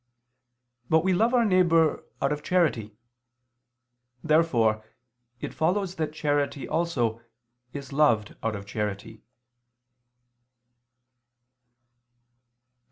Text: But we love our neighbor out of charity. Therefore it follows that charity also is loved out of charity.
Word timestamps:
But 0.89 1.03
we 1.03 1.13
love 1.13 1.31
our 1.35 1.45
neighbor 1.45 2.03
out 2.23 2.31
of 2.31 2.41
charity. 2.41 2.95
Therefore 4.23 4.83
it 5.39 5.53
follows 5.53 5.93
that 5.97 6.11
charity 6.11 6.67
also 6.67 7.21
is 7.71 7.93
loved 7.93 8.35
out 8.41 8.55
of 8.55 8.65
charity. 8.65 9.21